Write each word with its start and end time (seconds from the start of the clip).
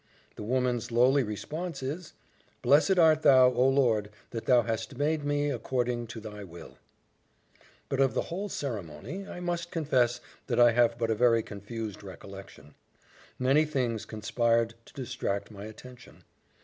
The 0.35 0.41
woman's 0.41 0.91
lowly 0.91 1.21
response 1.21 1.83
is, 1.83 2.13
"Blessed 2.63 2.97
art 2.97 3.21
thou, 3.21 3.51
O 3.53 3.69
Lord! 3.69 4.09
that 4.31 4.45
thou 4.47 4.63
hast 4.63 4.97
made 4.97 5.23
me 5.23 5.51
according 5.51 6.07
to 6.07 6.19
thy 6.19 6.43
will." 6.43 6.79
But 7.87 7.99
of 7.99 8.15
the 8.15 8.23
whole 8.23 8.49
ceremony 8.49 9.27
I 9.27 9.39
must 9.39 9.69
confess 9.69 10.19
that 10.47 10.59
I 10.59 10.71
have 10.71 10.97
but 10.97 11.11
a 11.11 11.13
very 11.15 11.43
confused 11.43 12.01
recollection. 12.01 12.73
Many 13.37 13.63
things 13.63 14.05
conspired 14.05 14.73
to 14.85 14.93
distract 14.95 15.51
my 15.51 15.65
attention. 15.65 16.23